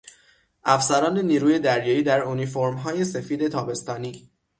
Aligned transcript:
افسران 0.63 1.17
نیروی 1.21 1.59
دریایی 1.59 2.03
در 2.03 2.23
انیفورمهای 2.23 3.05
سفید 3.05 3.47
تابستانی 3.47 4.31